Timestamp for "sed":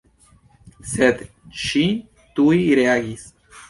0.93-1.23